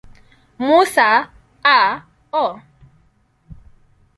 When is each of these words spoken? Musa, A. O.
Musa, 0.65 1.11
A. 1.77 1.81
O. 2.31 2.45